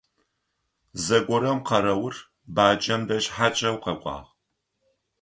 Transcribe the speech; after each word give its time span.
Зэгорэм 1.05 1.59
къэрэур 1.67 2.15
баджэм 2.55 3.01
дэжь 3.07 3.27
хьакӀэу 3.35 3.77
къэкӀуагъ. 3.83 4.27